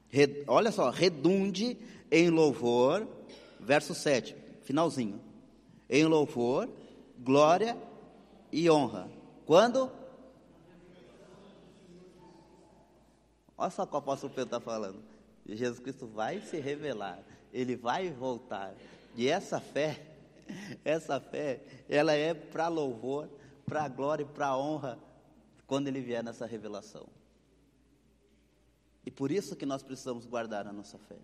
[0.08, 1.78] Red, olha só, redunde
[2.10, 3.06] em louvor,
[3.60, 5.20] verso 7, finalzinho.
[5.88, 6.68] Em louvor,
[7.20, 7.78] glória
[8.50, 9.08] e honra.
[9.46, 9.92] Quando?
[13.56, 15.00] Olha só o que o apóstolo Pedro está falando.
[15.46, 18.74] Jesus Cristo vai se revelar, ele vai voltar.
[19.14, 20.04] E essa fé,
[20.84, 23.28] essa fé, ela é para louvor,
[23.68, 24.98] para glória e para honra
[25.66, 27.06] quando ele vier nessa revelação.
[29.04, 31.18] E por isso que nós precisamos guardar a nossa fé.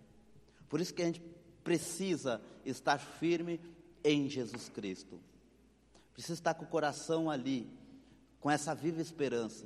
[0.69, 1.21] Por isso que a gente
[1.63, 3.59] precisa estar firme
[4.03, 5.19] em Jesus Cristo.
[6.13, 7.69] Precisa estar com o coração ali,
[8.39, 9.65] com essa viva esperança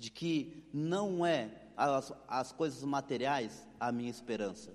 [0.00, 4.72] de que não é as, as coisas materiais a minha esperança,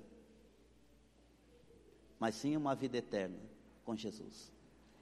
[2.20, 3.40] mas sim uma vida eterna
[3.84, 4.55] com Jesus.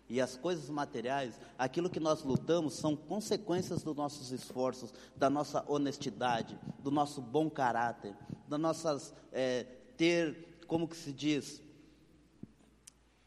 [0.09, 5.63] E as coisas materiais, aquilo que nós lutamos, são consequências dos nossos esforços, da nossa
[5.67, 8.15] honestidade, do nosso bom caráter,
[8.47, 9.63] da nossas é,
[9.97, 11.61] ter, como que se diz,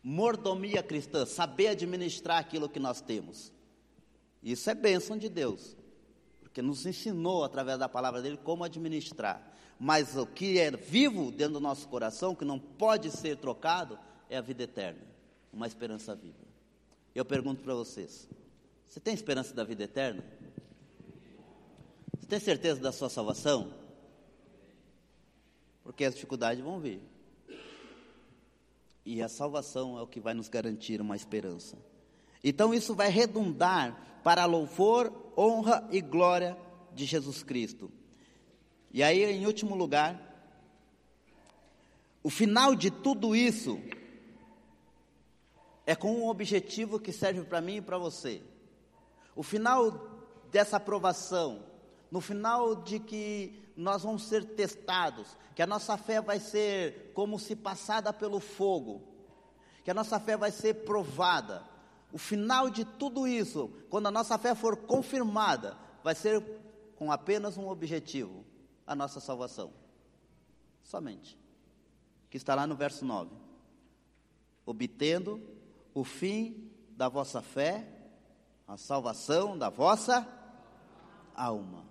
[0.03, 3.53] mordomia cristã, saber administrar aquilo que nós temos.
[4.43, 5.77] Isso é bênção de Deus
[6.57, 9.47] que nos ensinou através da palavra dele como administrar.
[9.79, 13.99] Mas o que é vivo dentro do nosso coração, que não pode ser trocado,
[14.31, 15.03] é a vida eterna,
[15.53, 16.46] uma esperança viva.
[17.17, 18.29] Eu pergunto para vocês:
[18.87, 20.23] você tem esperança da vida eterna?
[22.19, 23.73] Você tem certeza da sua salvação?
[25.83, 27.01] Porque as dificuldades vão vir.
[29.03, 31.79] E a salvação é o que vai nos garantir uma esperança.
[32.45, 36.55] Então isso vai redundar para louvor, honra e glória
[36.93, 37.91] de Jesus Cristo.
[38.93, 40.21] E aí, em último lugar,
[42.23, 43.81] o final de tudo isso
[45.87, 48.43] é com um objetivo que serve para mim e para você.
[49.35, 50.11] O final
[50.51, 51.63] dessa aprovação,
[52.11, 57.39] no final de que nós vamos ser testados, que a nossa fé vai ser como
[57.39, 59.03] se passada pelo fogo,
[59.85, 61.65] que a nossa fé vai ser provada
[62.13, 66.43] o final de tudo isso, quando a nossa fé for confirmada, vai ser
[66.95, 68.45] com apenas um objetivo:
[68.87, 69.73] a nossa salvação.
[70.83, 71.39] Somente.
[72.31, 73.31] Que está lá no verso 9.
[74.65, 75.41] Obtendo
[75.97, 77.89] o fim da vossa fé,
[78.69, 80.29] a salvação da vossa
[81.35, 81.87] alma.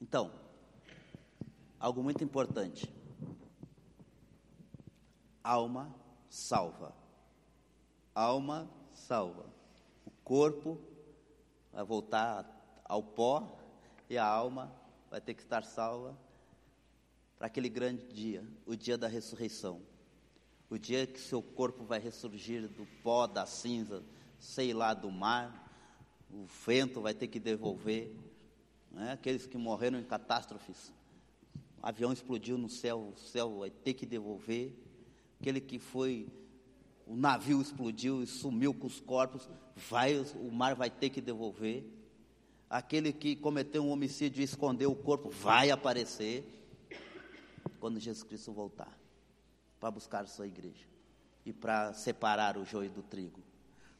[0.00, 0.32] Então,
[1.78, 2.92] algo muito importante.
[5.44, 5.94] Alma
[6.28, 6.92] salva.
[8.12, 9.46] Alma salva.
[10.04, 10.80] O corpo
[11.72, 12.44] vai voltar
[12.84, 13.60] ao pó
[14.10, 14.74] e a alma
[15.08, 16.18] vai ter que estar salva
[17.38, 19.93] para aquele grande dia, o dia da ressurreição.
[20.74, 24.02] O dia que seu corpo vai ressurgir do pó, da cinza,
[24.40, 25.70] sei lá, do mar,
[26.28, 28.12] o vento vai ter que devolver.
[28.90, 29.12] Né?
[29.12, 30.92] Aqueles que morreram em catástrofes,
[31.80, 34.74] o avião explodiu no céu, o céu vai ter que devolver.
[35.40, 36.26] Aquele que foi
[37.06, 41.88] o navio explodiu e sumiu com os corpos, vai, o mar vai ter que devolver.
[42.68, 46.44] Aquele que cometeu um homicídio e escondeu o corpo vai aparecer
[47.78, 49.03] quando Jesus Cristo voltar
[49.84, 50.86] para buscar sua igreja
[51.44, 53.42] e para separar o joio do trigo.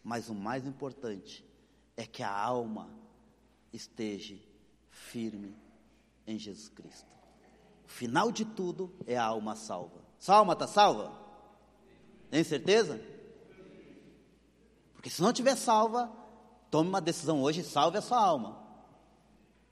[0.03, 1.45] Mas o mais importante
[1.95, 2.89] é que a alma
[3.70, 4.35] esteja
[4.89, 5.55] firme
[6.26, 7.12] em Jesus Cristo.
[7.85, 10.01] O final de tudo é a alma salva.
[10.18, 11.12] Sua alma está salva?
[12.30, 12.99] Tem certeza?
[14.95, 16.11] Porque se não tiver salva,
[16.70, 18.59] tome uma decisão hoje e salve a sua alma.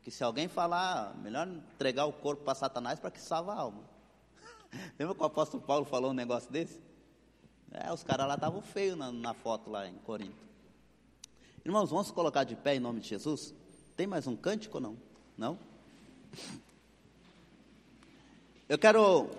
[0.02, 3.91] Que se alguém falar, melhor entregar o corpo para Satanás para que salva a alma.
[4.98, 6.80] Lembra que o apóstolo Paulo falou um negócio desse?
[7.70, 10.42] É, os caras lá estavam feios na, na foto lá em Corinto.
[11.64, 13.54] Irmãos, vamos colocar de pé em nome de Jesus?
[13.96, 14.96] Tem mais um cântico ou não?
[15.36, 15.58] Não?
[18.68, 19.30] Eu quero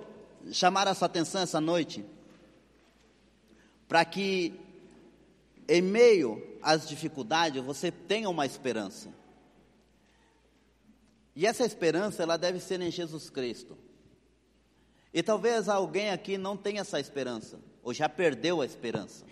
[0.51, 2.05] chamar a sua atenção essa noite
[3.87, 4.53] para que,
[5.67, 9.09] em meio às dificuldades, você tenha uma esperança.
[11.35, 13.77] E essa esperança, ela deve ser em Jesus Cristo.
[15.13, 19.25] E talvez alguém aqui não tenha essa esperança, ou já perdeu a esperança.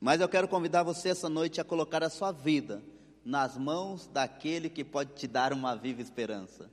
[0.00, 2.80] Mas eu quero convidar você essa noite a colocar a sua vida
[3.24, 6.70] nas mãos daquele que pode te dar uma viva esperança.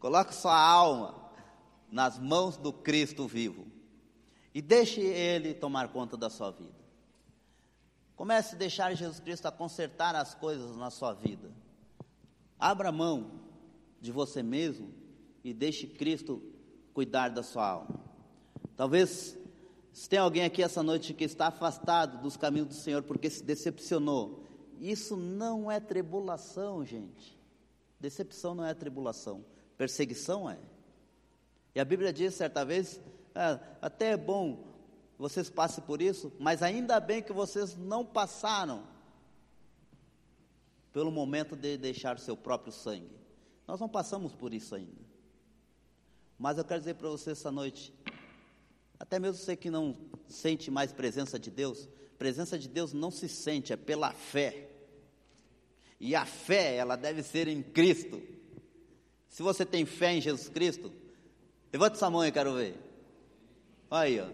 [0.00, 1.14] Coloque sua alma
[1.90, 3.66] nas mãos do Cristo vivo.
[4.52, 6.74] E deixe Ele tomar conta da sua vida.
[8.16, 11.52] Comece a deixar Jesus Cristo a consertar as coisas na sua vida.
[12.58, 13.30] Abra mão
[14.00, 14.92] de você mesmo
[15.42, 16.42] e deixe Cristo
[16.92, 18.00] cuidar da sua alma.
[18.76, 19.36] Talvez
[19.92, 23.42] se tem alguém aqui essa noite que está afastado dos caminhos do Senhor porque se
[23.42, 24.44] decepcionou,
[24.80, 27.36] isso não é tribulação, gente.
[27.98, 29.44] Decepção não é tribulação,
[29.76, 30.58] perseguição é.
[31.74, 33.00] E a Bíblia diz certa vez,
[33.34, 34.68] ah, até é bom
[35.18, 38.86] vocês passem por isso, mas ainda bem que vocês não passaram
[40.92, 43.18] pelo momento de deixar o seu próprio sangue.
[43.66, 45.07] Nós não passamos por isso ainda.
[46.38, 47.92] Mas eu quero dizer para você essa noite,
[48.98, 49.96] até mesmo você que não
[50.28, 54.70] sente mais presença de Deus, presença de Deus não se sente, é pela fé.
[55.98, 58.22] E a fé, ela deve ser em Cristo.
[59.28, 60.92] Se você tem fé em Jesus Cristo,
[61.72, 62.76] levante sua mão e quero ver.
[63.90, 64.28] Aí, ó.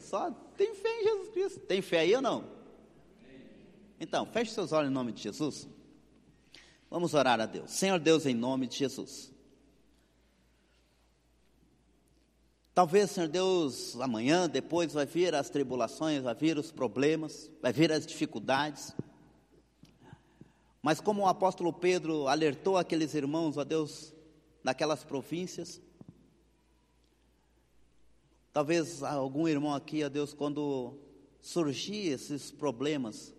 [0.00, 1.60] Só tem fé em Jesus Cristo.
[1.60, 2.44] Tem fé aí ou não?
[3.98, 5.66] Então, feche seus olhos em nome de Jesus.
[6.90, 7.70] Vamos orar a Deus.
[7.70, 9.32] Senhor Deus, em nome de Jesus.
[12.78, 17.90] Talvez, Senhor Deus, amanhã, depois vai vir as tribulações, vai vir os problemas, vai vir
[17.90, 18.94] as dificuldades.
[20.80, 24.14] Mas como o apóstolo Pedro alertou aqueles irmãos, ó Deus,
[24.62, 25.82] naquelas províncias,
[28.52, 30.96] talvez algum irmão aqui, ó Deus, quando
[31.40, 33.34] surgir esses problemas,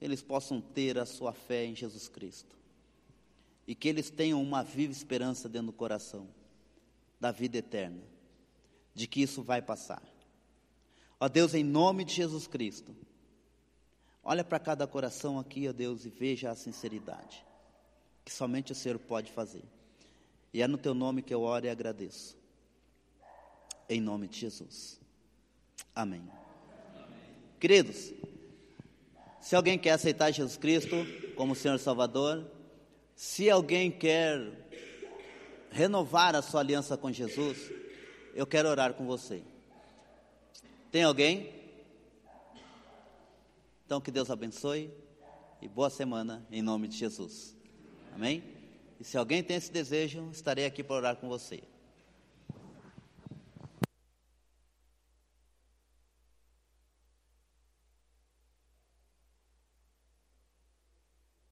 [0.00, 2.56] eles possam ter a sua fé em Jesus Cristo.
[3.66, 6.26] E que eles tenham uma viva esperança dentro do coração
[7.20, 8.18] da vida eterna
[9.00, 10.02] de que isso vai passar.
[11.18, 12.94] Ó Deus, em nome de Jesus Cristo,
[14.22, 17.42] olha para cada coração aqui, ó Deus, e veja a sinceridade
[18.22, 19.64] que somente o Senhor pode fazer.
[20.52, 22.36] E é no teu nome que eu oro e agradeço.
[23.88, 25.00] Em nome de Jesus.
[25.94, 26.22] Amém.
[26.94, 27.16] Amém.
[27.58, 28.12] Queridos,
[29.40, 30.94] se alguém quer aceitar Jesus Cristo
[31.36, 32.46] como Senhor Salvador,
[33.16, 34.68] se alguém quer
[35.70, 37.79] renovar a sua aliança com Jesus,
[38.34, 39.42] eu quero orar com você.
[40.90, 41.52] Tem alguém?
[43.86, 44.90] Então que Deus abençoe
[45.60, 47.56] e boa semana em nome de Jesus.
[48.14, 48.42] Amém?
[48.98, 51.62] E se alguém tem esse desejo, estarei aqui para orar com você.